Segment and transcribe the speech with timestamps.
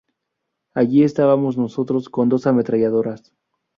[0.73, 3.35] Allí estábamos nosotros con dos ametralladoras.